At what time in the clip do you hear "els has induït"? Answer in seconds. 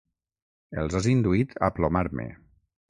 0.83-1.55